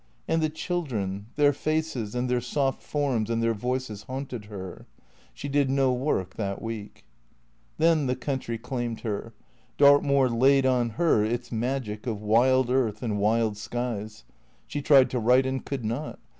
And 0.27 0.41
the 0.41 0.49
children, 0.49 1.27
their 1.35 1.53
faces 1.53 2.15
and 2.15 2.27
their 2.27 2.41
soft 2.41 2.81
forms 2.81 3.29
and 3.29 3.43
their 3.43 3.53
voices 3.53 4.01
haunted 4.01 4.45
her. 4.45 4.87
She 5.31 5.47
did 5.47 5.69
no 5.69 5.93
work 5.93 6.33
that 6.37 6.59
week. 6.59 7.05
Then 7.77 8.07
the 8.07 8.15
country 8.15 8.57
claimed 8.57 9.01
her. 9.01 9.35
Dartmoor 9.77 10.27
laid 10.29 10.65
on 10.65 10.89
her 10.97 11.23
its 11.23 11.51
magic 11.51 12.07
of 12.07 12.19
wild 12.19 12.71
earth 12.71 13.03
and 13.03 13.19
wild 13.19 13.57
skies. 13.57 14.23
She 14.65 14.81
tried 14.81 15.11
to 15.11 15.19
write 15.19 15.45
and 15.45 15.63
could 15.63 15.85
not. 15.85 16.17